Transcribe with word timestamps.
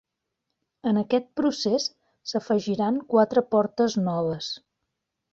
En 0.91 0.99
aquest 1.01 1.27
procés 1.41 1.85
s'afegiran 2.31 2.97
quatre 3.15 3.43
portes 3.57 3.99
noves. 4.07 4.49